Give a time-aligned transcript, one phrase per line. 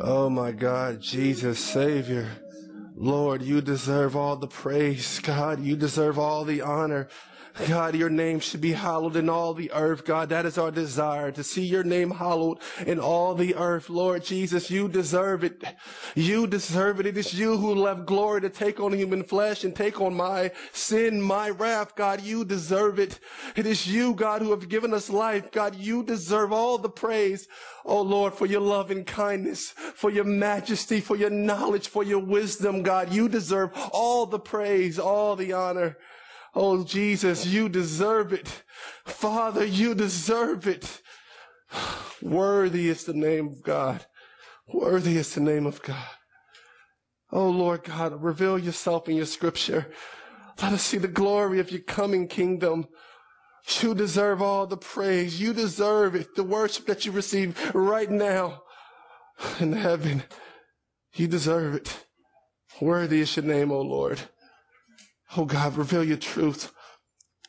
[0.00, 2.28] Oh my God, Jesus, Savior.
[2.96, 5.20] Lord, you deserve all the praise.
[5.20, 7.08] God, you deserve all the honor.
[7.68, 10.04] God, your name should be hallowed in all the earth.
[10.04, 13.88] God, that is our desire to see your name hallowed in all the earth.
[13.88, 15.62] Lord Jesus, you deserve it.
[16.16, 17.06] You deserve it.
[17.06, 20.50] It is you who left glory to take on human flesh and take on my
[20.72, 21.94] sin, my wrath.
[21.94, 23.20] God, you deserve it.
[23.54, 25.52] It is you, God, who have given us life.
[25.52, 27.46] God, you deserve all the praise.
[27.84, 32.18] Oh Lord, for your love and kindness, for your majesty, for your knowledge, for your
[32.18, 35.98] wisdom, God, you deserve all the praise, all the honor.
[36.54, 38.62] Oh, Jesus, you deserve it.
[39.04, 41.02] Father, you deserve it.
[42.22, 44.06] Worthy is the name of God.
[44.72, 46.08] Worthy is the name of God.
[47.32, 49.90] Oh, Lord God, reveal yourself in your scripture.
[50.62, 52.86] Let us see the glory of your coming kingdom.
[53.80, 55.40] You deserve all the praise.
[55.40, 56.36] You deserve it.
[56.36, 58.62] The worship that you receive right now
[59.58, 60.22] in heaven.
[61.14, 62.06] You deserve it.
[62.80, 64.20] Worthy is your name, O Lord.
[65.36, 66.72] Oh God, reveal your truth.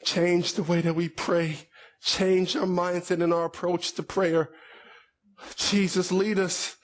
[0.03, 1.69] Change the way that we pray.
[2.01, 4.49] Change our mindset and our approach to prayer.
[5.55, 6.77] Jesus, lead us.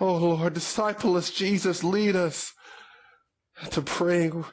[0.00, 1.30] Oh Lord, disciple us.
[1.30, 2.52] Jesus, lead us
[3.70, 4.44] to praying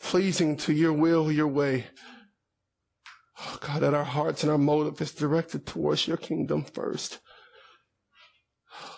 [0.00, 1.86] pleasing to your will, your way.
[3.40, 7.20] Oh God, that our hearts and our motive is directed towards your kingdom first.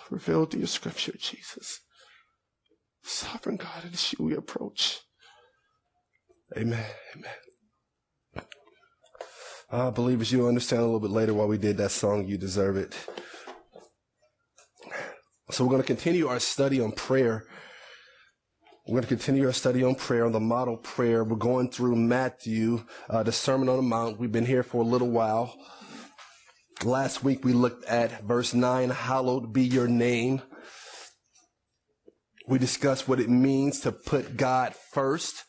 [0.08, 1.80] Reveal to your scripture, Jesus.
[3.02, 5.00] Sovereign God, it is you we approach.
[6.56, 6.84] Amen.
[7.14, 8.44] Amen.
[9.70, 12.36] I believe as you understand a little bit later why we did that song, You
[12.38, 12.96] Deserve It.
[15.52, 17.44] So we're going to continue our study on prayer.
[18.84, 21.22] We're going to continue our study on prayer, on the model prayer.
[21.22, 24.18] We're going through Matthew, uh, the Sermon on the Mount.
[24.18, 25.56] We've been here for a little while.
[26.82, 30.42] Last week we looked at verse 9, hallowed be your name.
[32.48, 35.44] We discussed what it means to put God first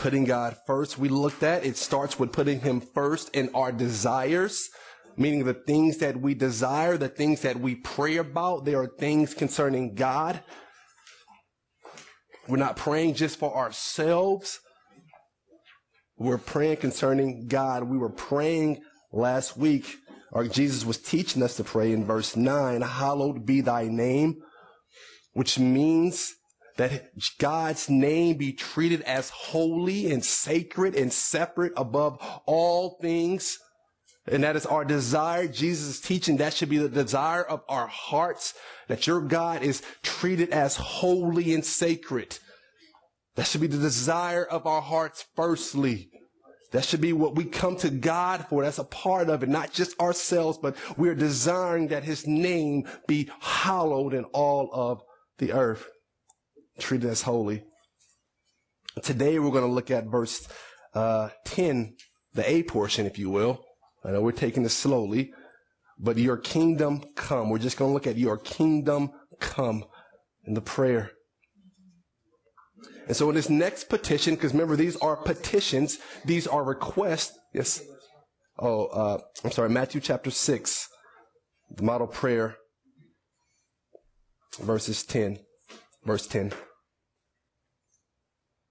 [0.00, 0.98] putting God first.
[0.98, 4.68] We looked at it starts with putting Him first in our desires,
[5.16, 8.64] meaning the things that we desire, the things that we pray about.
[8.64, 10.42] There are things concerning God.
[12.48, 14.58] We're not praying just for ourselves.
[16.16, 17.84] We're praying concerning God.
[17.84, 18.80] We were praying
[19.12, 19.96] last week,
[20.32, 24.36] or Jesus was teaching us to pray in verse 9, hallowed be thy name,
[25.34, 26.32] which means
[26.80, 33.58] that God's name be treated as holy and sacred and separate above all things.
[34.26, 35.46] And that is our desire.
[35.46, 38.54] Jesus is teaching that should be the desire of our hearts,
[38.88, 42.38] that your God is treated as holy and sacred.
[43.36, 46.08] That should be the desire of our hearts firstly.
[46.72, 48.62] That should be what we come to God for.
[48.62, 53.28] That's a part of it, not just ourselves, but we're desiring that his name be
[53.40, 55.02] hallowed in all of
[55.36, 55.86] the earth
[56.80, 57.64] treated as holy.
[59.02, 60.48] Today we're going to look at verse
[60.94, 61.96] uh, 10,
[62.34, 63.64] the A portion, if you will.
[64.04, 65.32] I know we're taking this slowly,
[65.98, 67.50] but your kingdom come.
[67.50, 69.84] We're just going to look at your kingdom come
[70.44, 71.12] in the prayer.
[73.06, 77.36] And so in this next petition, because remember, these are petitions, these are requests.
[77.52, 77.82] Yes.
[78.58, 80.88] Oh, uh, I'm sorry, Matthew chapter 6,
[81.76, 82.56] the model prayer,
[84.60, 85.38] verses 10,
[86.04, 86.52] verse 10.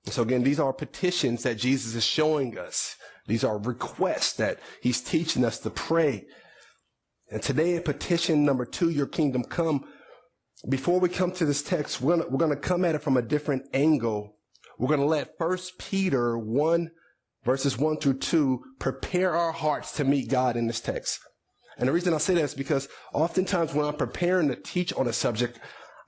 [0.05, 2.95] So again, these are petitions that Jesus is showing us.
[3.27, 6.25] These are requests that he's teaching us to pray.
[7.29, 9.85] And today petition number two, your kingdom come.
[10.67, 13.21] Before we come to this text, we're gonna, we're gonna come at it from a
[13.21, 14.35] different angle.
[14.77, 16.91] We're gonna let first Peter one
[17.45, 21.19] verses one through two prepare our hearts to meet God in this text.
[21.77, 25.07] And the reason I say that is because oftentimes when I'm preparing to teach on
[25.07, 25.59] a subject,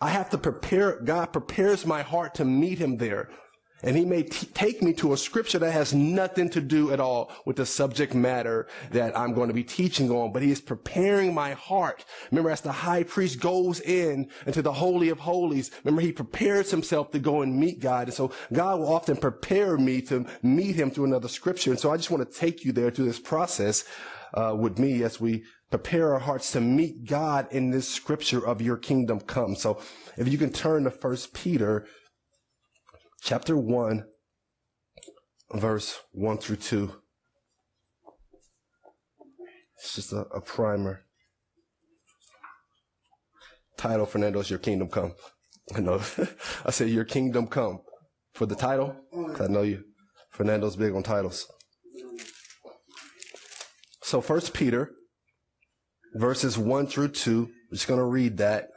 [0.02, 3.29] I have to prepare, God prepares my heart to meet him there.
[3.83, 6.99] And he may t- take me to a scripture that has nothing to do at
[6.99, 10.61] all with the subject matter that I'm going to be teaching on, but he is
[10.61, 12.05] preparing my heart.
[12.31, 16.69] Remember, as the high priest goes in into the holy of holies, remember he prepares
[16.69, 18.07] himself to go and meet God.
[18.07, 21.72] And so God will often prepare me to meet him through another scripture.
[21.72, 23.84] And so I just want to take you there through this process,
[24.34, 28.61] uh, with me as we prepare our hearts to meet God in this scripture of
[28.61, 29.55] your kingdom come.
[29.55, 29.81] So
[30.17, 31.87] if you can turn to first Peter
[33.22, 34.03] chapter 1,
[35.53, 36.91] verse 1 through 2.
[39.78, 41.02] It's just a, a primer.
[43.78, 45.14] Title, Fernando's Your Kingdom Come.
[45.76, 46.02] I know.
[46.66, 47.79] I said, Your Kingdom Come.
[48.34, 49.41] For the title, mm.
[49.41, 49.84] I know you.
[50.32, 51.47] Fernando's big on titles.
[54.03, 54.91] So, First Peter,
[56.16, 57.41] verses 1 through 2.
[57.41, 58.70] We're just going to read that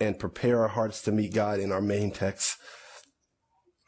[0.00, 2.56] and prepare our hearts to meet God in our main text.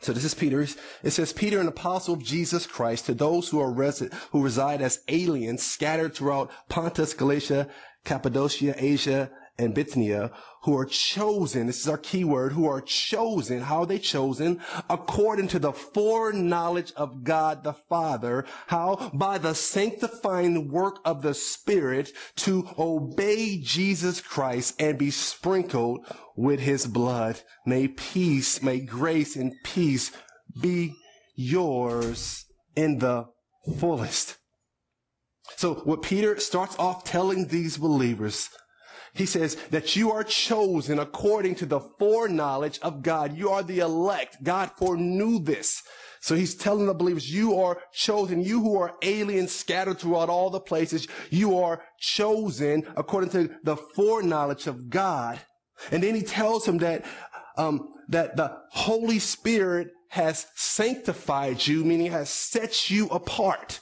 [0.00, 0.62] So this is Peter.
[1.02, 4.80] It says, Peter, an apostle of Jesus Christ, to those who are resident, who reside
[4.80, 7.68] as aliens scattered throughout Pontus, Galatia,
[8.04, 9.30] Cappadocia, Asia,
[9.60, 10.30] and Bithynia,
[10.62, 14.60] who are chosen, this is our key word, who are chosen, how are they chosen?
[14.88, 19.10] According to the foreknowledge of God the Father, how?
[19.12, 26.06] By the sanctifying work of the Spirit to obey Jesus Christ and be sprinkled
[26.36, 27.42] with his blood.
[27.66, 30.10] May peace, may grace and peace
[30.60, 30.94] be
[31.36, 33.26] yours in the
[33.78, 34.38] fullest.
[35.56, 38.48] So what Peter starts off telling these believers,
[39.14, 43.36] he says that you are chosen according to the foreknowledge of God.
[43.36, 44.42] You are the elect.
[44.42, 45.82] God foreknew this.
[46.20, 48.42] So he's telling the believers, you are chosen.
[48.42, 53.76] You who are aliens scattered throughout all the places, you are chosen according to the
[53.76, 55.40] foreknowledge of God.
[55.90, 57.04] And then he tells him that,
[57.56, 63.80] um, that the Holy Spirit has sanctified you, meaning has set you apart.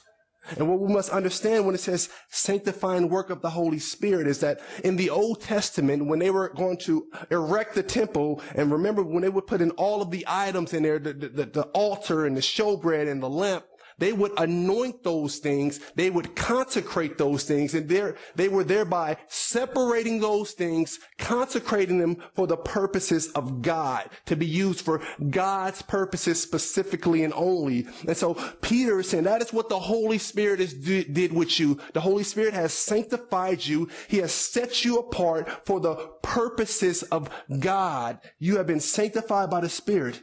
[0.57, 4.39] And what we must understand when it says sanctifying work of the Holy Spirit is
[4.39, 9.03] that in the Old Testament, when they were going to erect the temple, and remember
[9.03, 12.25] when they would put in all of the items in there, the, the, the altar
[12.25, 13.65] and the showbread and the lamp,
[13.99, 15.79] they would anoint those things.
[15.95, 17.73] They would consecrate those things.
[17.73, 24.09] And there, they were thereby separating those things, consecrating them for the purposes of God,
[24.25, 27.87] to be used for God's purposes specifically and only.
[28.07, 31.79] And so Peter is saying that is what the Holy Spirit is, did with you.
[31.93, 33.89] The Holy Spirit has sanctified you.
[34.07, 37.29] He has set you apart for the purposes of
[37.59, 38.19] God.
[38.39, 40.21] You have been sanctified by the Spirit.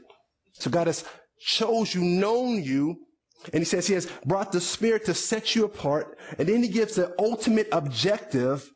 [0.53, 1.05] So God has
[1.39, 3.06] chose you, known you,
[3.53, 6.19] and he says he has brought the Spirit to set you apart.
[6.39, 8.71] And then he gives the ultimate objective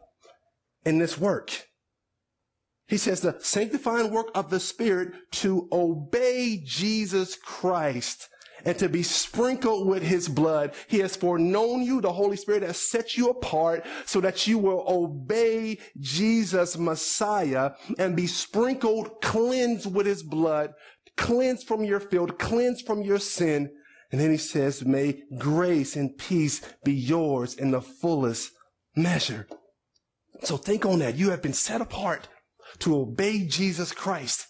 [0.84, 1.66] in this work.
[2.88, 8.28] He says the sanctifying work of the Spirit to obey Jesus Christ
[8.64, 10.74] and to be sprinkled with his blood.
[10.88, 12.00] He has foreknown you.
[12.00, 18.16] The Holy Spirit has set you apart so that you will obey Jesus Messiah and
[18.16, 20.72] be sprinkled, cleansed with his blood,
[21.16, 23.70] cleansed from your filth, cleansed from your sin,
[24.10, 28.52] and then he says, may grace and peace be yours in the fullest
[28.96, 29.46] measure.
[30.42, 31.16] So think on that.
[31.16, 32.28] You have been set apart
[32.80, 34.46] to obey Jesus Christ.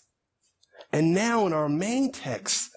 [0.93, 2.71] And now in our main text,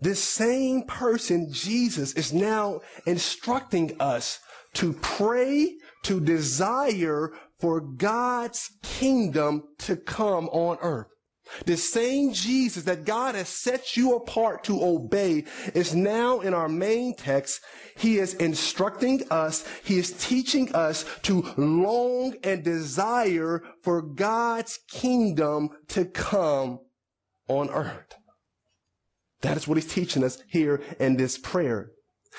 [0.00, 4.38] this same person, Jesus, is now instructing us
[4.74, 11.06] to pray, to desire for God's kingdom to come on earth.
[11.66, 15.44] The same Jesus that God has set you apart to obey
[15.74, 17.60] is now in our main text.
[17.96, 19.66] He is instructing us.
[19.84, 26.80] He is teaching us to long and desire for God's kingdom to come
[27.48, 28.14] on earth.
[29.42, 31.90] That is what he's teaching us here in this prayer.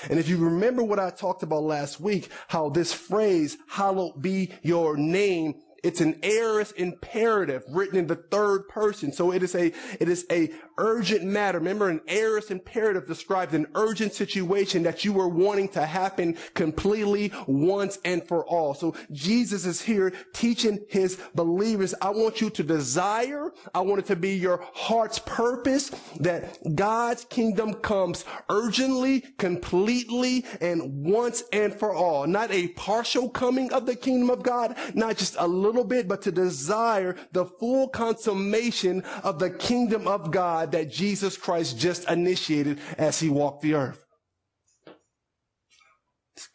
[0.10, 4.52] And if you remember what I talked about last week, how this phrase, hallowed be
[4.62, 9.12] your name, it's an aorist imperative written in the third person.
[9.12, 11.60] So it is a, it is a urgent matter.
[11.60, 17.32] Remember, an aorist imperative describes an urgent situation that you were wanting to happen completely
[17.48, 18.74] once and for all.
[18.74, 24.06] So Jesus is here teaching his believers, I want you to desire, I want it
[24.08, 31.94] to be your heart's purpose that God's kingdom comes urgently, completely, and once and for
[31.94, 32.26] all.
[32.28, 36.08] Not a partial coming of the kingdom of God, not just a little little bit,
[36.08, 42.10] but to desire the full consummation of the kingdom of God that Jesus Christ just
[42.10, 44.02] initiated as he walked the earth.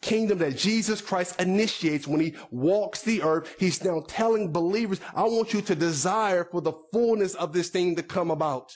[0.01, 3.55] Kingdom that Jesus Christ initiates when he walks the earth.
[3.59, 7.95] He's now telling believers, I want you to desire for the fullness of this thing
[7.95, 8.75] to come about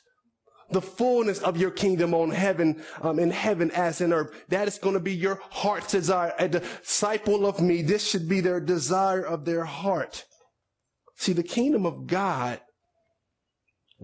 [0.72, 4.46] the fullness of your kingdom on heaven, um, in heaven as in earth.
[4.50, 6.34] That is going to be your heart's desire.
[6.40, 10.26] A disciple of me, this should be their desire of their heart.
[11.18, 12.60] See, the kingdom of God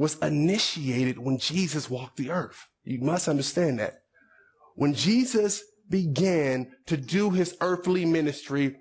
[0.01, 2.67] was initiated when Jesus walked the earth.
[2.83, 4.01] You must understand that.
[4.75, 8.77] When Jesus began to do his earthly ministry,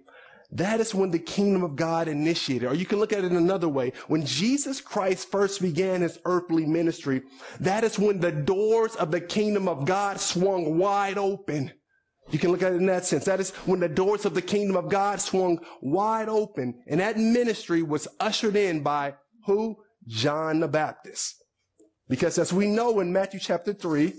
[0.53, 2.71] that is when the kingdom of God initiated.
[2.71, 3.93] Or you can look at it another way.
[4.09, 7.21] When Jesus Christ first began his earthly ministry,
[7.61, 11.71] that is when the doors of the kingdom of God swung wide open.
[12.31, 13.27] You can look at it in that sense.
[13.27, 16.83] That is when the doors of the kingdom of God swung wide open.
[16.87, 19.77] And that ministry was ushered in by who?
[20.07, 21.43] John the Baptist.
[22.09, 24.13] Because as we know in Matthew chapter 3,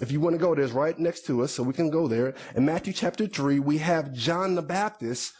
[0.00, 2.34] if you want to go, there's right next to us, so we can go there.
[2.54, 5.32] In Matthew chapter 3, we have John the Baptist.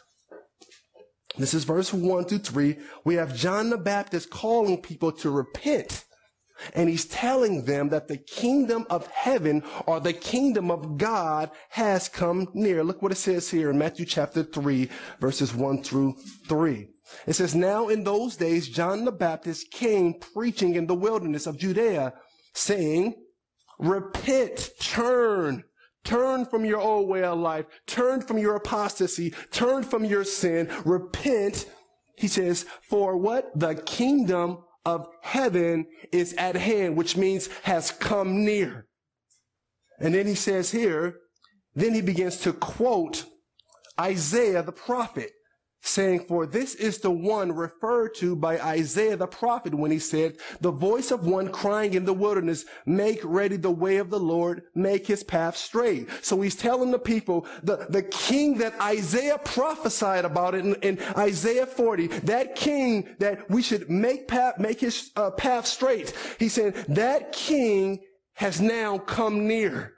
[1.36, 2.78] This is verse 1 through 3.
[3.04, 6.04] We have John the Baptist calling people to repent.
[6.72, 12.08] And he's telling them that the kingdom of heaven or the kingdom of God has
[12.08, 12.84] come near.
[12.84, 14.88] Look what it says here in Matthew chapter 3,
[15.20, 16.14] verses 1 through
[16.48, 16.93] 3.
[17.26, 21.58] It says, Now in those days, John the Baptist came preaching in the wilderness of
[21.58, 22.14] Judea,
[22.54, 23.14] saying,
[23.78, 25.64] Repent, turn,
[26.04, 30.70] turn from your old way of life, turn from your apostasy, turn from your sin,
[30.84, 31.66] repent.
[32.16, 33.50] He says, for what?
[33.58, 38.86] The kingdom of heaven is at hand, which means has come near.
[39.98, 41.16] And then he says here,
[41.74, 43.24] then he begins to quote
[43.98, 45.32] Isaiah the prophet
[45.84, 50.38] saying, For this is the one referred to by Isaiah the prophet when he said,
[50.60, 54.62] The voice of one crying in the wilderness, make ready the way of the Lord,
[54.74, 56.08] make his path straight.
[56.22, 61.66] So he's telling the people, the, the king that Isaiah prophesied about in, in Isaiah
[61.66, 66.14] 40, that king that we should make path, make his uh, path straight.
[66.38, 68.00] He said, that king
[68.34, 69.93] has now come near.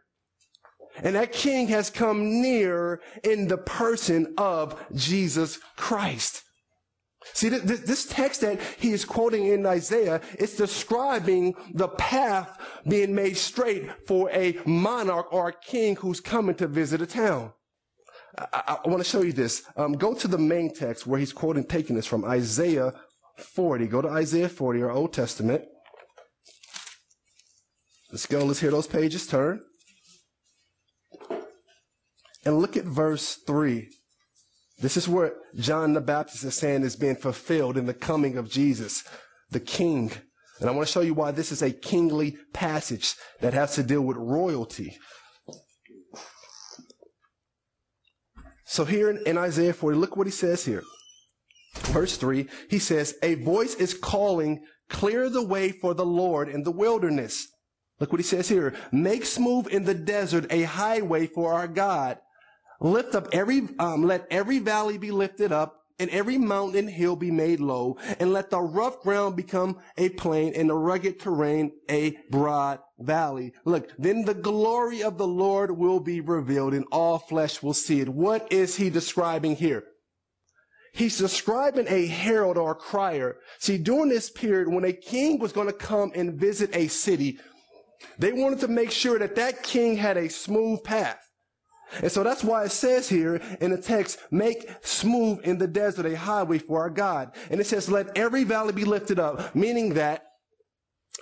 [1.03, 6.43] And that king has come near in the person of Jesus Christ.
[7.33, 13.37] See, this text that he is quoting in Isaiah is describing the path being made
[13.37, 17.53] straight for a monarch or a king who's coming to visit a town.
[18.39, 19.63] I, I want to show you this.
[19.77, 22.93] Um, go to the main text where he's quoting, taking this from Isaiah
[23.39, 23.87] 40.
[23.89, 25.65] Go to Isaiah 40, our Old Testament.
[28.11, 28.45] Let's go.
[28.45, 29.63] Let's hear those pages turn.
[32.47, 33.89] And look at verse 3.
[34.79, 38.49] This is what John the Baptist is saying is being fulfilled in the coming of
[38.49, 39.03] Jesus,
[39.51, 40.13] the King.
[40.61, 43.83] And I want to show you why this is a kingly passage that has to
[43.83, 44.97] deal with royalty.
[48.65, 50.85] So here in, in Isaiah 40, look what he says here.
[51.75, 56.63] Verse 3, he says, A voice is calling, clear the way for the Lord in
[56.63, 57.49] the wilderness.
[57.99, 58.75] Look what he says here.
[58.93, 62.19] Make smooth in the desert a highway for our God.
[62.81, 67.31] Lift up every, um, let every valley be lifted up and every mountain hill be
[67.31, 72.17] made low and let the rough ground become a plain and the rugged terrain a
[72.31, 73.53] broad valley.
[73.65, 78.01] Look, then the glory of the Lord will be revealed and all flesh will see
[78.01, 78.09] it.
[78.09, 79.85] What is he describing here?
[80.93, 83.37] He's describing a herald or a crier.
[83.59, 87.39] See, during this period, when a king was going to come and visit a city,
[88.19, 91.26] they wanted to make sure that that king had a smooth path.
[92.03, 96.07] And so that's why it says here in the text, make smooth in the desert
[96.07, 97.35] a highway for our God.
[97.51, 100.23] And it says, let every valley be lifted up, meaning that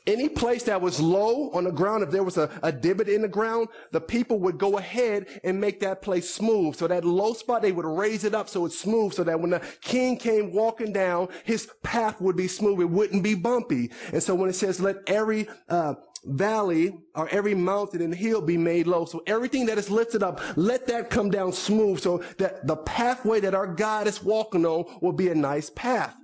[0.07, 3.23] any place that was low on the ground, if there was a, a divot in
[3.23, 6.75] the ground, the people would go ahead and make that place smooth.
[6.75, 9.51] So that low spot, they would raise it up so it's smooth so that when
[9.51, 12.81] the king came walking down, his path would be smooth.
[12.81, 13.93] It wouldn't be bumpy.
[14.13, 15.95] And so when it says, let every, uh,
[16.25, 19.05] valley or every mountain and hill be made low.
[19.05, 23.41] So everything that is lifted up, let that come down smooth so that the pathway
[23.41, 26.17] that our God is walking on will be a nice path.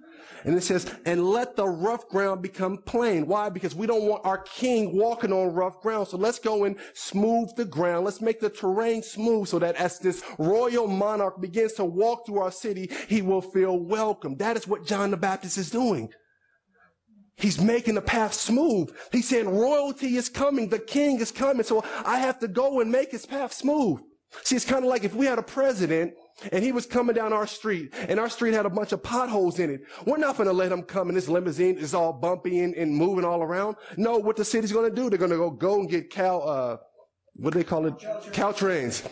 [0.44, 3.26] And it says, and let the rough ground become plain.
[3.26, 3.50] Why?
[3.50, 6.08] Because we don't want our king walking on rough ground.
[6.08, 8.06] So let's go and smooth the ground.
[8.06, 12.38] Let's make the terrain smooth so that as this royal monarch begins to walk through
[12.38, 14.36] our city, he will feel welcome.
[14.36, 16.10] That is what John the Baptist is doing.
[17.40, 18.94] He's making the path smooth.
[19.12, 20.68] He's saying royalty is coming.
[20.68, 21.64] The king is coming.
[21.64, 24.00] So I have to go and make his path smooth.
[24.44, 26.14] See, it's kind of like if we had a president
[26.52, 29.58] and he was coming down our street and our street had a bunch of potholes
[29.58, 29.80] in it.
[30.06, 31.78] We're not going to let him come in this limousine.
[31.78, 33.76] It's all bumpy and, and moving all around.
[33.96, 36.38] No, what the city's going to do, they're going to go, go and get cow,
[36.38, 36.76] uh,
[37.34, 37.98] what do they call it?
[38.32, 39.02] Caltrans.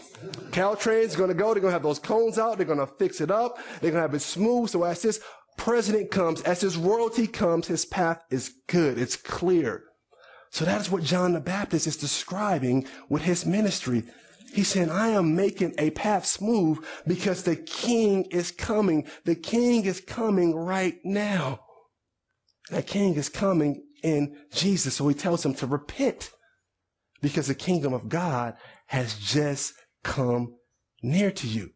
[0.50, 1.54] Caltrans going to go.
[1.54, 2.58] They're going to have those cones out.
[2.58, 3.58] They're going to fix it up.
[3.80, 4.68] They're going to have it smooth.
[4.68, 5.20] So as this
[5.58, 8.98] president comes, as his royalty comes, his path is good.
[8.98, 9.84] It's clear.
[10.50, 14.04] So that is what John the Baptist is describing with his ministry.
[14.54, 19.06] He's saying, I am making a path smooth because the king is coming.
[19.24, 21.60] The king is coming right now.
[22.70, 24.94] That king is coming in Jesus.
[24.94, 26.30] So he tells him to repent
[27.20, 28.54] because the kingdom of God
[28.86, 30.54] has just come
[31.02, 31.70] near to you.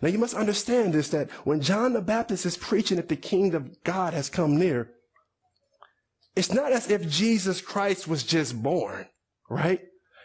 [0.00, 3.64] Now you must understand this, that when John the Baptist is preaching that the kingdom
[3.64, 4.90] of God has come near,
[6.36, 9.06] it's not as if Jesus Christ was just born,
[9.48, 9.80] right?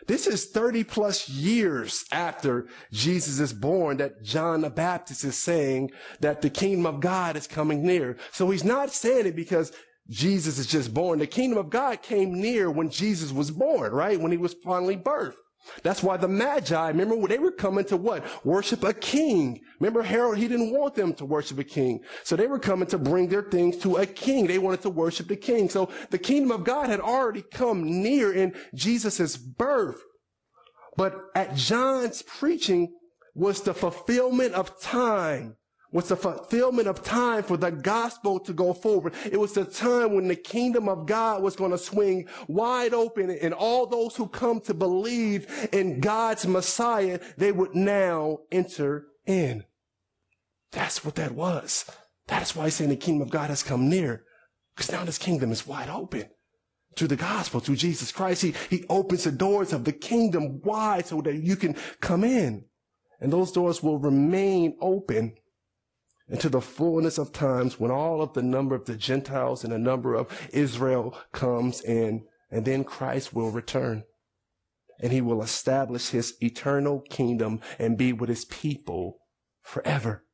[0.07, 5.91] This is 30 plus years after Jesus is born that John the Baptist is saying
[6.19, 8.17] that the kingdom of God is coming near.
[8.31, 9.71] So he's not saying it because
[10.09, 11.19] Jesus is just born.
[11.19, 14.19] The kingdom of God came near when Jesus was born, right?
[14.19, 15.35] When he was finally birthed.
[15.83, 18.23] That's why the Magi, remember, they were coming to what?
[18.45, 19.61] Worship a king.
[19.79, 22.01] Remember, Herod, he didn't want them to worship a king.
[22.23, 24.47] So they were coming to bring their things to a king.
[24.47, 25.69] They wanted to worship the king.
[25.69, 30.01] So the kingdom of God had already come near in Jesus' birth.
[30.97, 32.93] But at John's preaching
[33.35, 35.55] was the fulfillment of time
[35.91, 39.13] was the fulfillment of time for the gospel to go forward.
[39.25, 43.31] It was the time when the kingdom of God was going to swing wide open
[43.31, 49.63] and all those who come to believe in God's Messiah, they would now enter in.
[50.72, 51.86] That's what that was.
[52.27, 54.24] That's why he's saying the kingdom of God has come near.
[54.75, 56.29] Because now this kingdom is wide open
[56.96, 58.43] to the gospel, to Jesus Christ.
[58.43, 62.65] He, he opens the doors of the kingdom wide so that you can come in.
[63.19, 65.36] And those doors will remain open
[66.29, 69.79] into the fullness of times when all of the number of the Gentiles and the
[69.79, 74.03] number of Israel comes in, and then Christ will return.
[75.00, 79.19] And he will establish his eternal kingdom and be with his people
[79.62, 80.25] forever.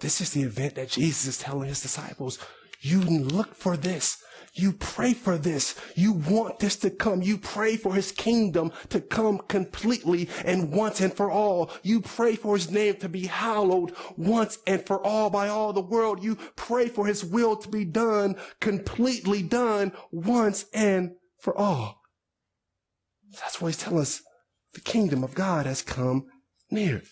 [0.00, 2.38] This is the event that Jesus is telling his disciples.
[2.80, 4.18] You look for this.
[4.56, 5.74] You pray for this.
[5.96, 7.22] You want this to come.
[7.22, 11.72] You pray for his kingdom to come completely and once and for all.
[11.82, 15.80] You pray for his name to be hallowed once and for all by all the
[15.80, 16.22] world.
[16.22, 22.00] You pray for his will to be done, completely done once and for all.
[23.32, 24.22] That's why he's telling us
[24.72, 26.26] the kingdom of God has come
[26.70, 27.02] near.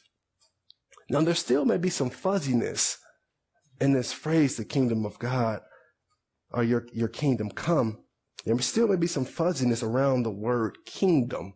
[1.10, 2.98] Now there still may be some fuzziness
[3.80, 5.60] in this phrase, the kingdom of God
[6.52, 7.98] or your, your kingdom come,
[8.44, 11.54] there still may be some fuzziness around the word kingdom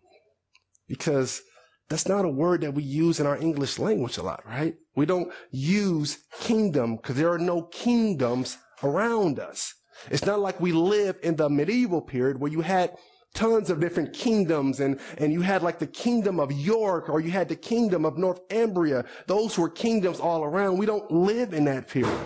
[0.88, 1.42] because
[1.88, 4.74] that's not a word that we use in our English language a lot, right?
[4.94, 9.74] We don't use kingdom because there are no kingdoms around us.
[10.10, 12.92] It's not like we live in the medieval period where you had
[13.34, 17.30] tons of different kingdoms and, and you had like the kingdom of York or you
[17.30, 19.04] had the kingdom of Northumbria.
[19.26, 20.78] Those were kingdoms all around.
[20.78, 22.18] We don't live in that period.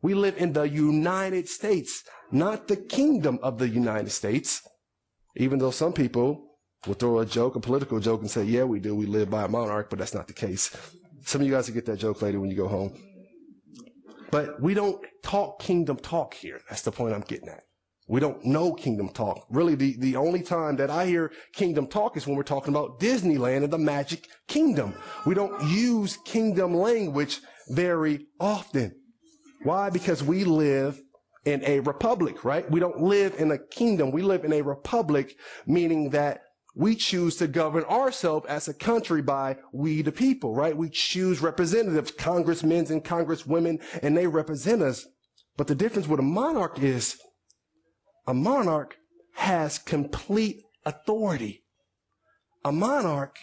[0.00, 4.62] We live in the United States, not the kingdom of the United States.
[5.36, 6.44] Even though some people
[6.86, 8.94] will throw a joke, a political joke, and say, yeah, we do.
[8.94, 10.74] We live by a monarch, but that's not the case.
[11.24, 12.92] Some of you guys will get that joke later when you go home.
[14.30, 16.60] But we don't talk kingdom talk here.
[16.68, 17.62] That's the point I'm getting at.
[18.08, 19.46] We don't know kingdom talk.
[19.50, 23.00] Really, the, the only time that I hear kingdom talk is when we're talking about
[23.00, 24.94] Disneyland and the magic kingdom.
[25.26, 28.94] We don't use kingdom language very often.
[29.62, 29.90] Why?
[29.90, 31.00] Because we live
[31.44, 32.70] in a republic, right?
[32.70, 34.10] We don't live in a kingdom.
[34.10, 36.42] We live in a republic, meaning that
[36.76, 40.76] we choose to govern ourselves as a country by we the people, right?
[40.76, 45.06] We choose representatives, congressmen and congresswomen, and they represent us.
[45.56, 47.18] But the difference with a monarch is
[48.28, 48.96] a monarch
[49.34, 51.64] has complete authority.
[52.64, 53.38] A monarch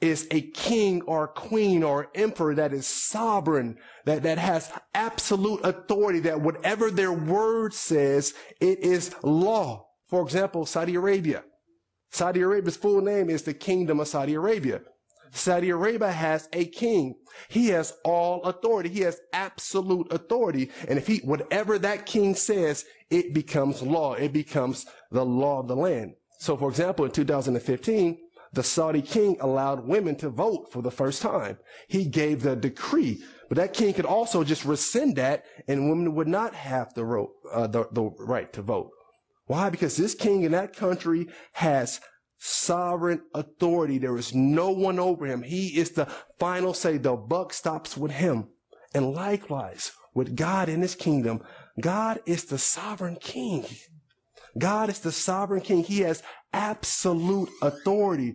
[0.00, 6.20] is a king or queen or emperor that is sovereign, that, that has absolute authority,
[6.20, 9.86] that whatever their word says, it is law.
[10.08, 11.44] For example, Saudi Arabia.
[12.10, 14.80] Saudi Arabia's full name is the Kingdom of Saudi Arabia.
[15.32, 17.14] Saudi Arabia has a king.
[17.48, 18.88] He has all authority.
[18.88, 20.70] He has absolute authority.
[20.88, 24.14] And if he, whatever that king says, it becomes law.
[24.14, 26.14] It becomes the law of the land.
[26.38, 28.18] So for example, in 2015,
[28.52, 31.58] the Saudi king allowed women to vote for the first time.
[31.88, 36.28] He gave the decree, but that king could also just rescind that and women would
[36.28, 38.90] not have the, ro- uh, the, the right to vote.
[39.46, 39.70] Why?
[39.70, 42.00] Because this king in that country has
[42.38, 43.98] sovereign authority.
[43.98, 45.42] There is no one over him.
[45.42, 46.06] He is the
[46.38, 46.96] final say.
[46.96, 48.48] The buck stops with him.
[48.94, 51.42] And likewise, with God in his kingdom,
[51.80, 53.66] God is the sovereign king.
[54.58, 55.82] God is the sovereign king.
[55.82, 58.34] He has absolute authority,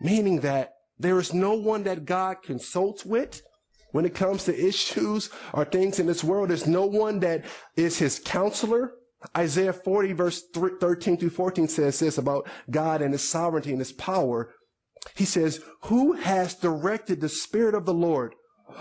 [0.00, 3.42] meaning that there is no one that God consults with
[3.92, 6.50] when it comes to issues or things in this world.
[6.50, 7.44] There's no one that
[7.76, 8.94] is his counselor.
[9.36, 13.92] Isaiah 40 verse 13 through 14 says this about God and his sovereignty and his
[13.92, 14.54] power.
[15.14, 18.34] He says, who has directed the spirit of the Lord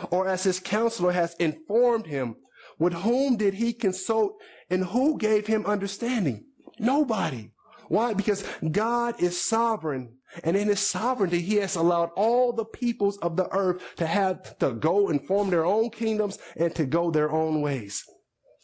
[0.09, 2.35] or as his counselor has informed him?
[2.79, 4.33] With whom did he consult
[4.69, 6.45] and who gave him understanding?
[6.81, 7.51] Nobody.
[7.87, 8.13] Why?
[8.13, 10.17] Because God is sovereign.
[10.43, 14.57] And in his sovereignty, he has allowed all the peoples of the earth to have
[14.59, 18.03] to go and form their own kingdoms and to go their own ways.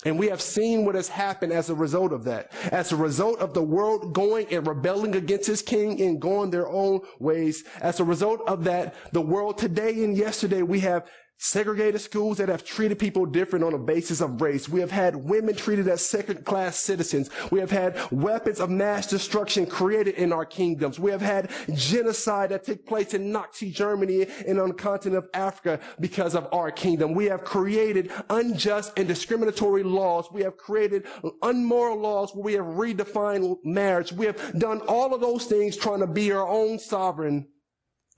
[0.06, 2.52] And we have seen what has happened as a result of that.
[2.72, 6.70] As a result of the world going and rebelling against his king and going their
[6.70, 7.64] own ways.
[7.82, 12.50] As a result of that, the world today and yesterday, we have segregated schools that
[12.50, 14.68] have treated people different on a basis of race.
[14.68, 17.30] We have had women treated as second class citizens.
[17.52, 21.00] We have had weapons of mass destruction created in our kingdoms.
[21.00, 25.30] We have had genocide that took place in Nazi Germany and on the continent of
[25.34, 27.14] Africa because of our kingdom.
[27.14, 30.30] We have created unjust and discriminatory laws.
[30.32, 31.06] We have created
[31.44, 34.12] unmoral laws where we have redefined marriage.
[34.12, 37.48] We have done all of those things trying to be our own sovereign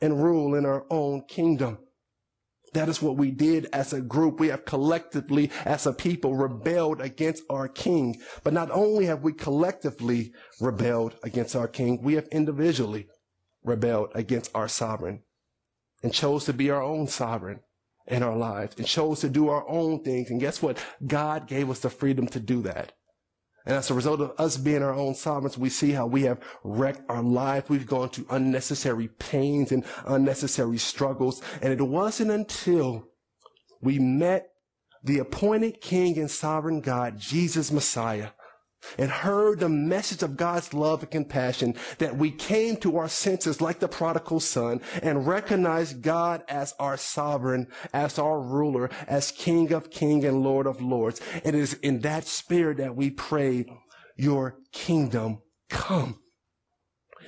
[0.01, 1.79] and rule in our own kingdom.
[2.73, 4.39] That is what we did as a group.
[4.39, 8.21] We have collectively, as a people, rebelled against our king.
[8.43, 13.07] But not only have we collectively rebelled against our king, we have individually
[13.63, 15.23] rebelled against our sovereign
[16.03, 17.59] and chose to be our own sovereign
[18.07, 20.29] in our lives and chose to do our own things.
[20.29, 20.77] And guess what?
[21.05, 22.93] God gave us the freedom to do that.
[23.69, 26.39] And as a result of us being our own sovereigns, we see how we have
[26.63, 27.69] wrecked our life.
[27.69, 31.43] We've gone to unnecessary pains and unnecessary struggles.
[31.61, 33.07] And it wasn't until
[33.79, 34.49] we met
[35.03, 38.29] the appointed King and sovereign God, Jesus Messiah,
[38.97, 43.61] and heard the message of God's love and compassion that we came to our senses
[43.61, 49.71] like the prodigal son and recognized God as our sovereign, as our ruler, as King
[49.73, 51.21] of kings and Lord of lords.
[51.43, 53.65] It is in that spirit that we pray,
[54.15, 56.19] your kingdom come.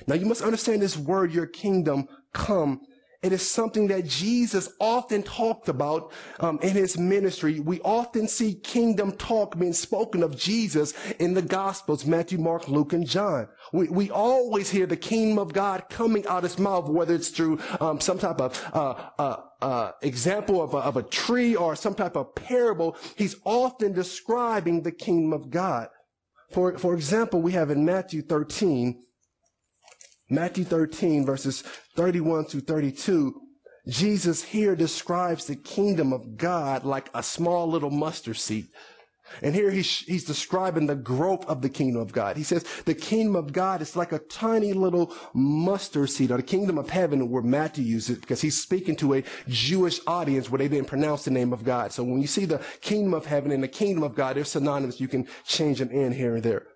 [0.06, 2.80] Now you must understand this word, your kingdom come
[3.22, 7.60] it is something that Jesus often talked about um, in his ministry.
[7.60, 12.92] We often see kingdom talk being spoken of Jesus in the Gospels, Matthew, Mark, Luke,
[12.92, 13.46] and John.
[13.72, 17.28] We, we always hear the kingdom of God coming out of his mouth, whether it's
[17.28, 21.76] through um, some type of uh, uh, uh, example of a, of a tree or
[21.76, 22.96] some type of parable.
[23.16, 25.88] He's often describing the kingdom of God.
[26.50, 29.00] For, for example, we have in Matthew 13,
[30.32, 31.60] Matthew 13, verses
[31.94, 33.38] 31 to 32,
[33.86, 38.68] Jesus here describes the kingdom of God like a small little mustard seed.
[39.42, 42.38] And here he's, he's describing the growth of the kingdom of God.
[42.38, 46.42] He says the kingdom of God is like a tiny little mustard seed, or the
[46.42, 50.58] kingdom of heaven, where Matthew uses it, because he's speaking to a Jewish audience where
[50.58, 51.92] they didn't pronounce the name of God.
[51.92, 54.98] So when you see the kingdom of heaven and the kingdom of God, they're synonymous.
[54.98, 56.66] You can change them in here and there.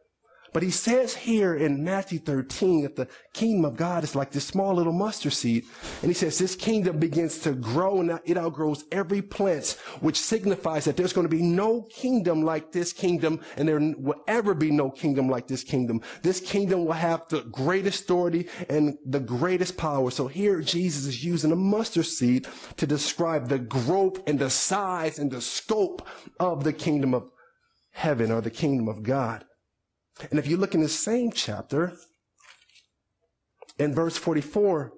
[0.57, 4.47] But he says here in Matthew 13 that the kingdom of God is like this
[4.47, 5.66] small little mustard seed.
[6.01, 10.87] And he says this kingdom begins to grow and it outgrows every plant, which signifies
[10.87, 14.71] that there's going to be no kingdom like this kingdom and there will ever be
[14.71, 16.01] no kingdom like this kingdom.
[16.23, 20.11] This kingdom will have the greatest authority and the greatest power.
[20.11, 25.19] So here Jesus is using a mustard seed to describe the growth and the size
[25.19, 26.09] and the scope
[26.40, 27.29] of the kingdom of
[27.90, 29.45] heaven or the kingdom of God.
[30.31, 31.92] And if you look in the same chapter,
[33.79, 34.92] in verse 44,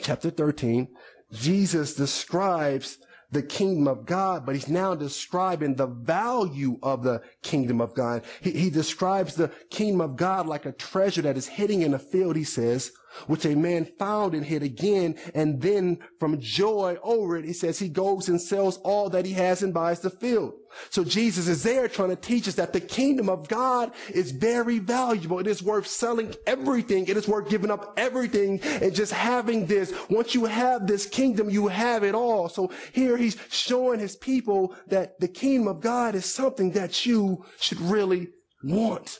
[0.00, 0.88] chapter 13,
[1.32, 2.98] Jesus describes
[3.30, 8.24] the kingdom of God, but he's now describing the value of the kingdom of God.
[8.42, 11.98] He, he describes the kingdom of God like a treasure that is hidden in a
[11.98, 12.92] field, he says,
[13.26, 15.16] which a man found and hid again.
[15.34, 19.32] And then from joy over it, he says he goes and sells all that he
[19.32, 20.54] has and buys the field.
[20.90, 24.78] So Jesus is there trying to teach us that the kingdom of God is very
[24.78, 25.38] valuable.
[25.38, 27.06] It is worth selling everything.
[27.06, 29.92] It is worth giving up everything and just having this.
[30.08, 32.48] Once you have this kingdom, you have it all.
[32.48, 37.44] So here he's showing his people that the kingdom of God is something that you
[37.58, 38.28] should really
[38.64, 39.18] want.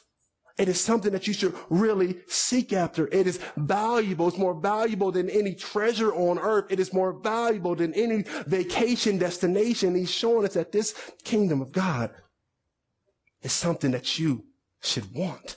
[0.59, 3.07] It is something that you should really seek after.
[3.09, 4.29] It is valuable.
[4.29, 6.67] It's more valuable than any treasure on earth.
[6.71, 9.95] It is more valuable than any vacation destination.
[9.95, 12.11] He's showing us that this kingdom of God
[13.43, 14.45] is something that you
[14.83, 15.57] should want.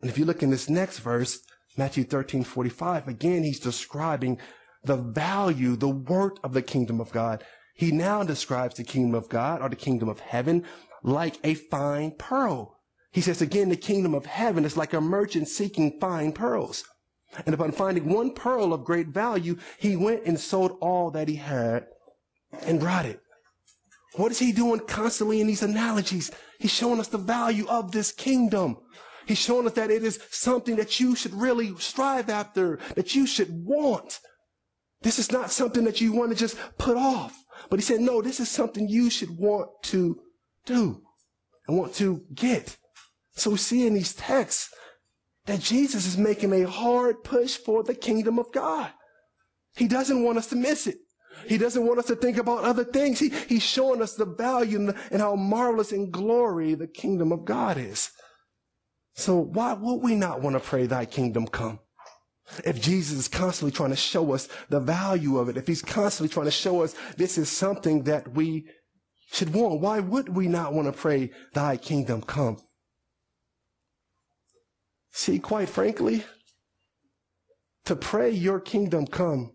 [0.00, 1.40] And if you look in this next verse,
[1.76, 4.38] Matthew 13, 45, again, he's describing
[4.84, 7.42] the value, the worth of the kingdom of God.
[7.74, 10.64] He now describes the kingdom of God or the kingdom of heaven
[11.02, 12.78] like a fine pearl
[13.14, 16.82] he says again, the kingdom of heaven is like a merchant seeking fine pearls.
[17.46, 21.36] And upon finding one pearl of great value, he went and sold all that he
[21.36, 21.86] had
[22.66, 23.20] and brought it.
[24.16, 26.32] What is he doing constantly in these analogies?
[26.58, 28.78] He's showing us the value of this kingdom.
[29.26, 33.28] He's showing us that it is something that you should really strive after, that you
[33.28, 34.18] should want.
[35.02, 37.44] This is not something that you want to just put off.
[37.70, 40.20] But he said, no, this is something you should want to
[40.66, 41.00] do
[41.68, 42.76] and want to get.
[43.34, 44.72] So we see in these texts
[45.46, 48.90] that Jesus is making a hard push for the kingdom of God.
[49.76, 50.98] He doesn't want us to miss it.
[51.46, 53.18] He doesn't want us to think about other things.
[53.18, 57.32] He, he's showing us the value and, the, and how marvelous and glory the kingdom
[57.32, 58.10] of God is.
[59.14, 61.80] So why would we not want to pray thy kingdom come?
[62.64, 66.32] If Jesus is constantly trying to show us the value of it, if he's constantly
[66.32, 68.66] trying to show us this is something that we
[69.32, 72.58] should want, why would we not want to pray, Thy kingdom come?
[75.16, 76.24] See, quite frankly,
[77.84, 79.52] to pray, Your kingdom come,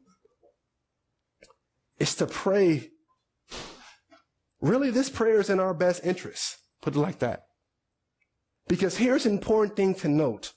[1.99, 2.91] is to pray.
[4.61, 6.55] Really, this prayer is in our best interest.
[6.81, 7.41] Put it like that.
[8.69, 10.53] Because here's an important thing to note.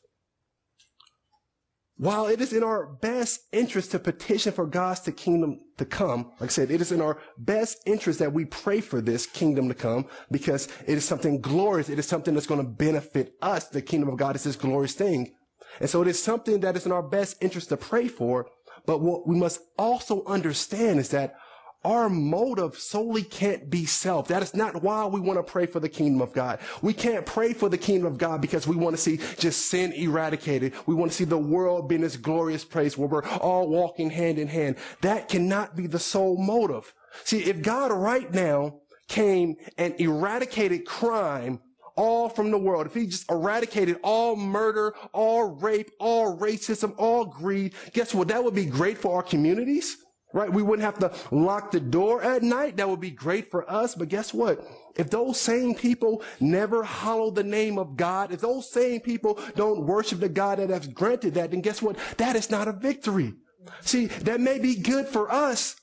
[2.02, 6.32] While it is in our best interest to petition for God's to kingdom to come,
[6.40, 9.68] like I said, it is in our best interest that we pray for this kingdom
[9.68, 11.88] to come because it is something glorious.
[11.88, 13.68] It is something that's going to benefit us.
[13.68, 15.32] The kingdom of God is this glorious thing.
[15.78, 18.48] And so it is something that is in our best interest to pray for.
[18.84, 21.36] But what we must also understand is that
[21.84, 24.28] our motive solely can't be self.
[24.28, 26.60] That is not why we want to pray for the kingdom of God.
[26.80, 29.92] We can't pray for the kingdom of God because we want to see just sin
[29.92, 30.74] eradicated.
[30.86, 34.38] We want to see the world be this glorious place where we're all walking hand
[34.38, 34.76] in hand.
[35.00, 36.94] That cannot be the sole motive.
[37.24, 41.60] See, if God right now came and eradicated crime
[41.94, 47.26] all from the world, if he just eradicated all murder, all rape, all racism, all
[47.26, 48.28] greed, guess what?
[48.28, 49.98] That would be great for our communities
[50.32, 50.52] right?
[50.52, 52.76] We wouldn't have to lock the door at night.
[52.76, 53.94] That would be great for us.
[53.94, 54.64] But guess what?
[54.96, 59.86] If those same people never hallow the name of God, if those same people don't
[59.86, 61.96] worship the God that has granted that, then guess what?
[62.18, 63.34] That is not a victory.
[63.80, 65.76] See, that may be good for us,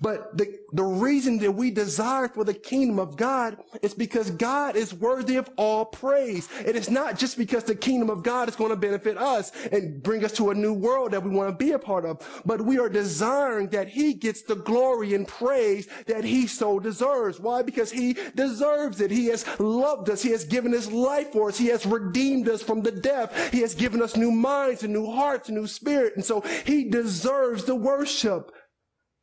[0.00, 4.76] but the, the reason that we desire for the kingdom of God is because God
[4.76, 6.48] is worthy of all praise.
[6.66, 10.02] It is not just because the kingdom of God is going to benefit us and
[10.02, 12.60] bring us to a new world that we want to be a part of, but
[12.60, 17.38] we are desiring that he gets the glory and praise that he so deserves.
[17.38, 17.62] Why?
[17.62, 19.10] Because he deserves it.
[19.12, 20.22] He has loved us.
[20.22, 21.56] He has given his life for us.
[21.56, 23.52] He has redeemed us from the death.
[23.52, 26.14] He has given us new minds and new hearts and new spirit.
[26.16, 28.52] And so he deserves the worship.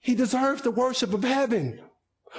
[0.02, 1.80] He deserves the worship of heaven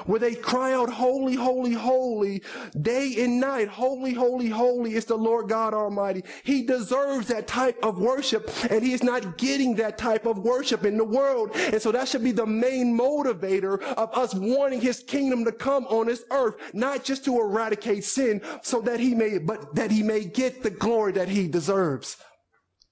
[0.07, 2.43] where they cry out, holy, holy, holy,
[2.81, 3.69] day and night.
[3.69, 6.25] Holy, holy, holy is the Lord God Almighty.
[6.45, 10.85] He deserves that type of worship and he is not getting that type of worship
[10.85, 11.51] in the world.
[11.55, 15.87] And so that should be the main motivator of us wanting his kingdom to come
[15.87, 20.03] on this earth, not just to eradicate sin so that he may, but that he
[20.03, 22.17] may get the glory that he deserves,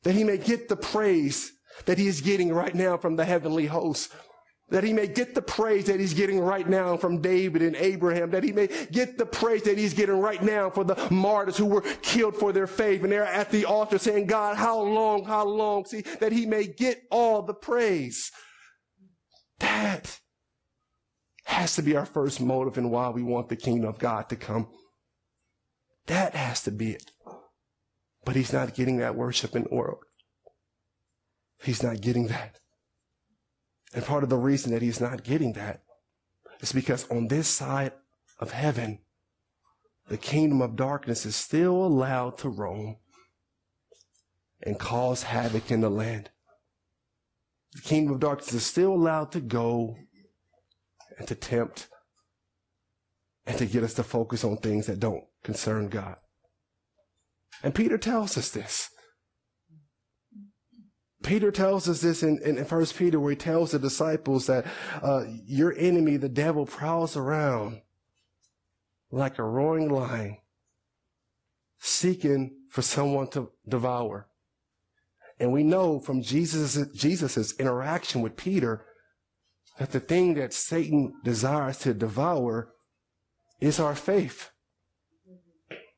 [0.03, 1.53] that he may get the praise
[1.87, 4.11] that he is getting right now from the heavenly hosts
[4.71, 8.31] that he may get the praise that he's getting right now from David and Abraham,
[8.31, 11.67] that he may get the praise that he's getting right now for the martyrs who
[11.67, 15.45] were killed for their faith and they're at the altar saying, God, how long, how
[15.45, 15.85] long?
[15.85, 18.31] See, that he may get all the praise.
[19.59, 20.21] That
[21.45, 24.37] has to be our first motive in why we want the kingdom of God to
[24.37, 24.69] come.
[26.07, 27.11] That has to be it.
[28.25, 30.05] But he's not getting that worship in the world.
[31.63, 32.60] He's not getting that.
[33.95, 35.83] And part of the reason that he's not getting that
[36.61, 37.93] is because on this side
[38.39, 39.01] of heaven,
[40.09, 42.97] the kingdom of darkness is still allowed to roam
[44.63, 46.31] and cause havoc in the land.
[47.73, 49.97] The kingdom of darkness is still allowed to go
[51.19, 51.89] and to tempt
[53.47, 56.17] and to get us to focus on things that don't concern God.
[57.63, 58.91] And Peter tells us this.
[61.23, 64.67] Peter tells us this in, in, First Peter, where he tells the disciples that
[65.03, 67.83] uh, your enemy, the devil, prowls around
[69.11, 70.39] like a roaring lion,
[71.79, 74.29] seeking for someone to devour.
[75.39, 78.85] And we know from Jesus' Jesus's interaction with Peter
[79.79, 82.73] that the thing that Satan desires to devour
[83.61, 84.51] is our faith.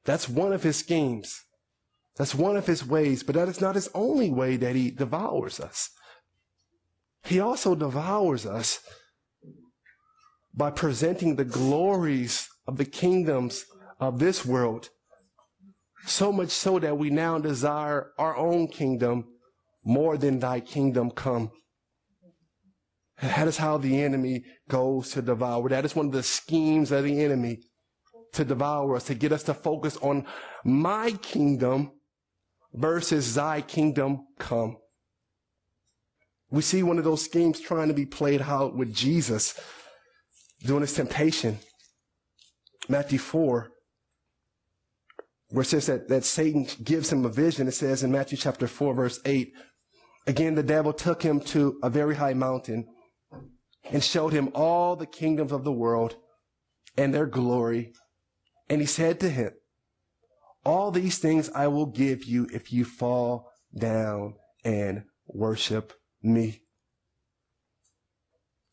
[0.04, 1.44] That's one of his schemes.
[2.16, 5.58] That's one of his ways, but that is not his only way that he devours
[5.60, 5.88] us.
[7.24, 8.80] He also devours us
[10.54, 13.64] by presenting the glories of the kingdoms
[13.98, 14.90] of this world,
[16.04, 19.24] so much so that we now desire our own kingdom
[19.84, 21.50] more than thy kingdom come.
[23.22, 25.68] That is how the enemy goes to devour.
[25.68, 27.60] That is one of the schemes of the enemy
[28.32, 30.26] to devour us, to get us to focus on
[30.64, 31.92] my kingdom
[32.72, 34.76] versus thy kingdom come.
[36.50, 39.58] We see one of those schemes trying to be played out with Jesus
[40.62, 41.58] during his temptation.
[42.88, 43.70] Matthew 4,
[45.48, 47.68] where it says that, that Satan gives him a vision.
[47.68, 49.52] It says in Matthew chapter 4, verse 8,
[50.26, 52.86] again, the devil took him to a very high mountain
[53.90, 56.16] and showed him all the kingdoms of the world
[56.96, 57.92] and their glory.
[58.68, 59.52] And he said to him,
[60.64, 66.62] all these things I will give you if you fall down and worship me.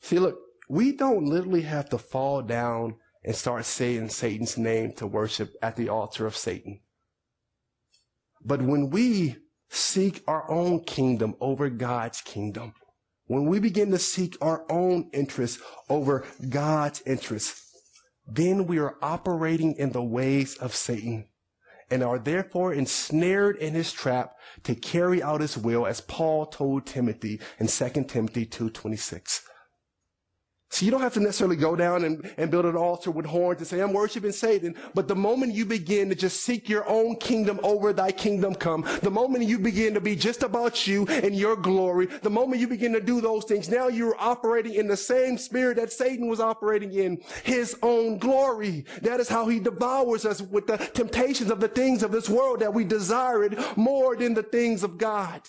[0.02, 5.08] See, look, we don't literally have to fall down and start saying Satan's name to
[5.08, 6.80] worship at the altar of Satan.
[8.44, 9.38] But when we
[9.70, 12.74] seek our own kingdom over God's kingdom,
[13.26, 17.66] when we begin to seek our own interests over God's interests,
[18.28, 21.29] then we are operating in the ways of Satan
[21.92, 26.86] and are therefore ensnared in his trap to carry out his will as Paul told
[26.86, 29.42] Timothy in 2 Timothy 2.26.
[30.72, 33.60] So you don't have to necessarily go down and, and build an altar with horns
[33.60, 34.76] and say, I'm worshiping Satan.
[34.94, 38.86] But the moment you begin to just seek your own kingdom over thy kingdom come,
[39.02, 42.68] the moment you begin to be just about you and your glory, the moment you
[42.68, 46.40] begin to do those things, now you're operating in the same spirit that Satan was
[46.40, 48.86] operating in, his own glory.
[49.02, 52.60] That is how he devours us with the temptations of the things of this world
[52.60, 55.42] that we desire it more than the things of God.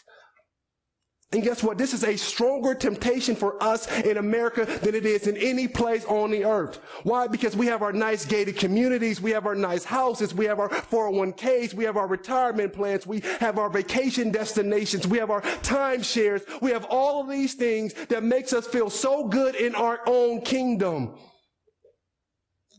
[1.32, 1.78] And guess what?
[1.78, 6.04] This is a stronger temptation for us in America than it is in any place
[6.06, 6.80] on the earth.
[7.04, 7.28] Why?
[7.28, 9.20] Because we have our nice gated communities.
[9.20, 10.34] We have our nice houses.
[10.34, 11.72] We have our 401ks.
[11.72, 13.06] We have our retirement plans.
[13.06, 15.06] We have our vacation destinations.
[15.06, 16.42] We have our timeshares.
[16.60, 20.40] We have all of these things that makes us feel so good in our own
[20.40, 21.16] kingdom.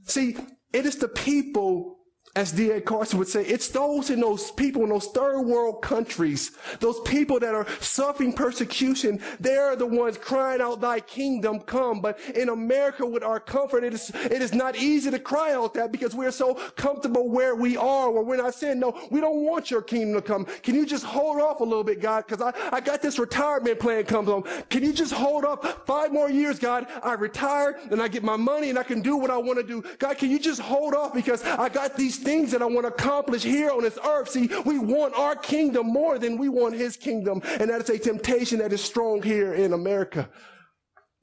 [0.04, 0.36] See,
[0.74, 2.01] it is the people
[2.36, 2.80] as D.A.
[2.80, 7.40] Carson would say, it's those in those people in those third world countries, those people
[7.40, 12.00] that are suffering persecution, they're the ones crying out, thy kingdom come.
[12.00, 15.74] But in America with our comfort, it is, it is not easy to cry out
[15.74, 19.44] that because we're so comfortable where we are, where we're not saying, no, we don't
[19.44, 20.46] want your kingdom to come.
[20.64, 22.26] Can you just hold off a little bit, God?
[22.28, 24.44] Cause I, I got this retirement plan comes on.
[24.70, 26.88] Can you just hold up five more years, God?
[27.04, 29.64] I retire and I get my money and I can do what I want to
[29.64, 29.84] do.
[30.00, 32.94] God, can you just hold off because I got these things that I want to
[32.94, 34.30] accomplish here on this earth.
[34.30, 37.42] See, we want our kingdom more than we want his kingdom.
[37.60, 40.30] And that is a temptation that is strong here in America.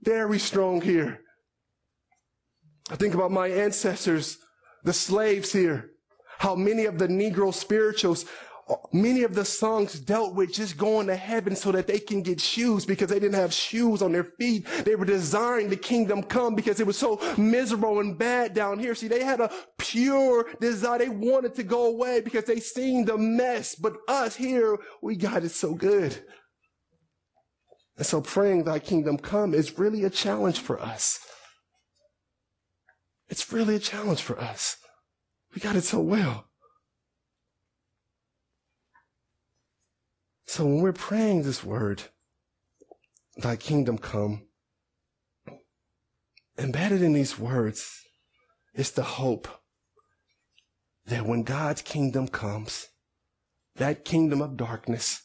[0.02, 1.20] Very strong here.
[2.90, 4.38] I think about my ancestors,
[4.84, 5.90] the slaves here,
[6.38, 8.24] how many of the Negro spirituals
[8.92, 12.40] many of the songs dealt with just going to heaven so that they can get
[12.40, 14.66] shoes because they didn't have shoes on their feet.
[14.84, 18.94] They were desiring the kingdom come because it was so miserable and bad down here.
[18.94, 20.98] See, they had a pure desire.
[20.98, 23.74] They wanted to go away because they seen the mess.
[23.74, 26.16] But us here, we got it so good.
[27.96, 31.18] And so praying thy kingdom come is really a challenge for us.
[33.28, 34.76] It's really a challenge for us.
[35.54, 36.47] We got it so well.
[40.48, 42.04] So when we're praying this word,
[43.36, 44.46] thy kingdom come,
[46.56, 48.00] embedded in these words
[48.72, 49.46] is the hope
[51.04, 52.88] that when God's kingdom comes,
[53.76, 55.20] that kingdom of darkness,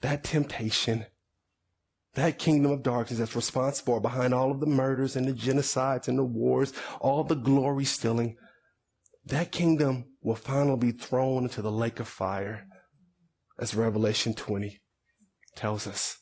[0.00, 1.04] that temptation,
[2.14, 6.18] that kingdom of darkness that's responsible behind all of the murders and the genocides and
[6.18, 8.38] the wars, all the glory stealing,
[9.26, 12.66] that kingdom will finally be thrown into the lake of fire
[13.62, 14.80] as Revelation 20
[15.54, 16.18] tells us.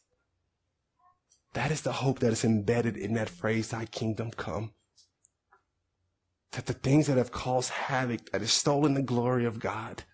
[1.54, 4.74] That is the hope that is embedded in that phrase, thy kingdom come.
[6.52, 10.04] That the things that have caused havoc, that have stolen the glory of God,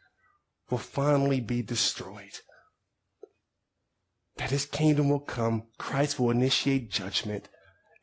[0.70, 2.38] will finally be destroyed.
[4.36, 7.48] That his kingdom will come, Christ will initiate judgment,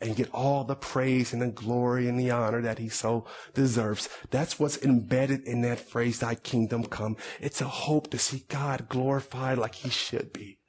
[0.03, 4.09] and get all the praise and the glory and the honor that he so deserves.
[4.29, 7.15] That's what's embedded in that phrase, thy kingdom come.
[7.39, 10.59] It's a hope to see God glorified like he should be.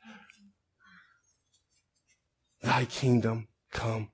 [2.63, 4.11] Thy kingdom come.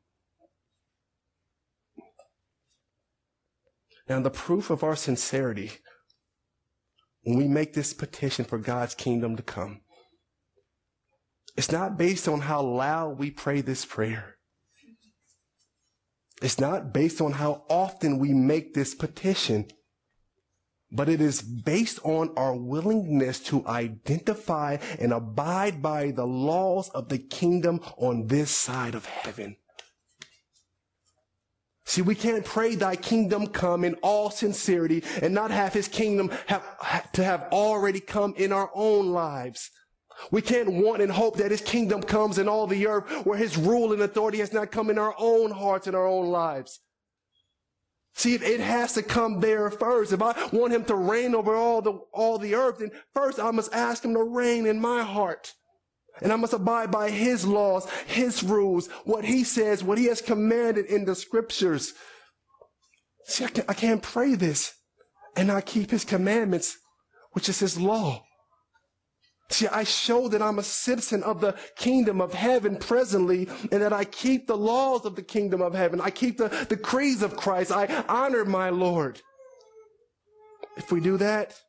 [4.09, 5.73] Now, the proof of our sincerity
[7.23, 9.83] when we make this petition for God's kingdom to come,
[11.57, 14.39] it's not based on how loud we pray this prayer.
[16.41, 19.67] It's not based on how often we make this petition,
[20.91, 27.09] but it is based on our willingness to identify and abide by the laws of
[27.09, 29.57] the kingdom on this side of heaven.
[31.85, 36.31] See, we can't pray thy kingdom come in all sincerity and not have his kingdom
[36.47, 39.71] have, to have already come in our own lives.
[40.31, 43.57] We can't want and hope that his kingdom comes in all the earth where his
[43.57, 46.81] rule and authority has not come in our own hearts and our own lives.
[48.15, 50.13] See, it has to come there first.
[50.13, 53.51] If I want him to reign over all the, all the earth, then first I
[53.51, 55.55] must ask him to reign in my heart.
[56.21, 60.21] And I must abide by his laws, his rules, what he says, what he has
[60.21, 61.95] commanded in the scriptures.
[63.25, 64.75] See, I can't, I can't pray this
[65.37, 66.77] and not keep his commandments,
[67.33, 68.25] which is his law.
[69.51, 73.93] See, I show that I'm a citizen of the kingdom of heaven presently and that
[73.93, 76.01] I keep the laws of the kingdom of heaven.
[76.01, 77.73] I keep the decrees of Christ.
[77.73, 79.21] I honor my Lord.
[80.77, 81.61] If we do that,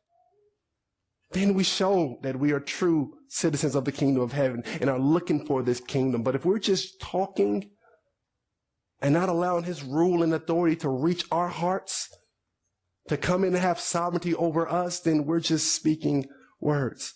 [1.32, 4.98] then we show that we are true citizens of the kingdom of heaven and are
[4.98, 6.22] looking for this kingdom.
[6.22, 7.70] But if we're just talking
[9.00, 12.08] and not allowing his rule and authority to reach our hearts,
[13.08, 16.26] to come in and have sovereignty over us, then we're just speaking
[16.60, 17.14] words.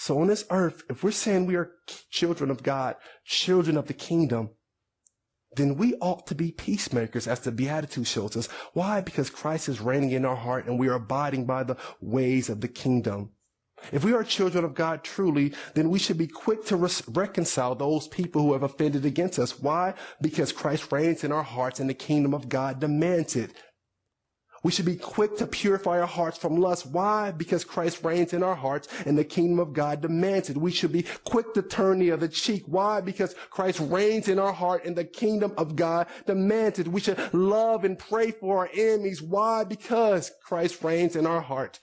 [0.00, 1.72] So on this earth, if we're saying we are
[2.08, 2.96] children of God,
[3.26, 4.48] children of the kingdom,
[5.56, 8.46] then we ought to be peacemakers as the Beatitude shows us.
[8.72, 9.02] Why?
[9.02, 12.62] Because Christ is reigning in our heart and we are abiding by the ways of
[12.62, 13.32] the kingdom.
[13.92, 17.74] If we are children of God truly, then we should be quick to res- reconcile
[17.74, 19.60] those people who have offended against us.
[19.60, 19.92] Why?
[20.22, 23.52] Because Christ reigns in our hearts and the kingdom of God demands it.
[24.62, 26.86] We should be quick to purify our hearts from lust.
[26.86, 27.30] Why?
[27.30, 30.56] Because Christ reigns in our hearts and the kingdom of God demands it.
[30.58, 32.64] We should be quick to turn the other cheek.
[32.66, 33.00] Why?
[33.00, 36.88] Because Christ reigns in our heart and the kingdom of God demands it.
[36.88, 39.22] We should love and pray for our enemies.
[39.22, 39.64] Why?
[39.64, 41.80] Because Christ reigns in our heart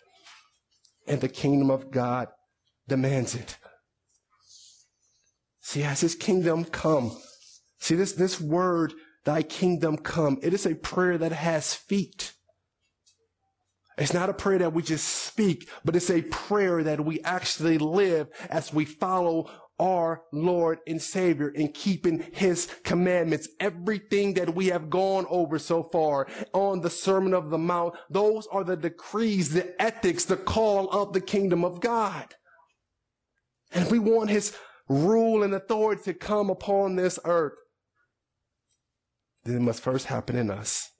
[1.07, 2.27] and the kingdom of God
[2.87, 3.57] demands it.
[5.61, 7.17] See, has his kingdom come,
[7.79, 8.93] see this, this word,
[9.25, 12.33] thy kingdom come, it is a prayer that has feet.
[13.97, 17.79] It's not a prayer that we just speak, but it's a prayer that we actually
[17.79, 23.47] live as we follow our Lord and Savior in keeping His commandments.
[23.59, 28.47] Everything that we have gone over so far on the Sermon of the Mount, those
[28.47, 32.35] are the decrees, the ethics, the call of the kingdom of God.
[33.71, 34.55] And if we want His
[34.87, 37.57] rule and authority to come upon this earth,
[39.43, 40.91] then it must first happen in us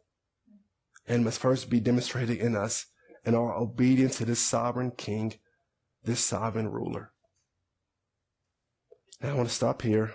[1.08, 2.86] and must first be demonstrated in us
[3.26, 5.34] in our obedience to this sovereign king,
[6.04, 7.12] this sovereign ruler.
[9.22, 10.14] Now I want to stop here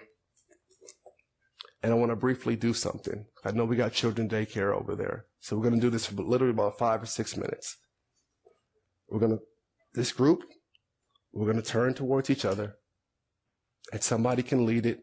[1.82, 3.26] and I want to briefly do something.
[3.44, 5.26] I know we got children daycare over there.
[5.40, 7.76] So we're going to do this for literally about five or six minutes.
[9.08, 9.42] We're going to,
[9.94, 10.44] this group,
[11.32, 12.76] we're going to turn towards each other
[13.92, 15.00] and somebody can lead it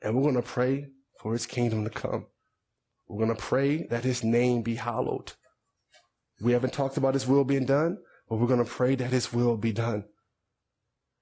[0.00, 0.86] and we're going to pray
[1.20, 2.26] for his kingdom to come.
[3.08, 5.32] We're going to pray that his name be hallowed.
[6.40, 7.98] We haven't talked about his will being done,
[8.28, 10.04] but we're going to pray that his will be done.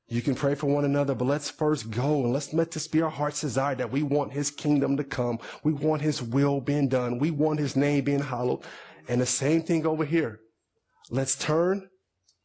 [0.08, 3.00] You can pray for one another, but let's first go and let's let this be
[3.00, 5.38] our heart's desire that we want his kingdom to come.
[5.64, 7.18] We want his will being done.
[7.18, 8.62] We want his name being hallowed.
[9.08, 10.40] And the same thing over here.
[11.10, 11.88] Let's turn.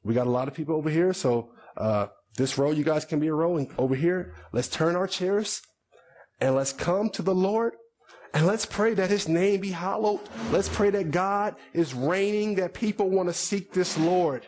[0.03, 1.13] We got a lot of people over here.
[1.13, 2.07] So, uh,
[2.37, 4.35] this row, you guys can be a row over here.
[4.51, 5.61] Let's turn our chairs
[6.39, 7.73] and let's come to the Lord
[8.33, 10.21] and let's pray that his name be hallowed.
[10.51, 14.45] Let's pray that God is reigning, that people want to seek this Lord.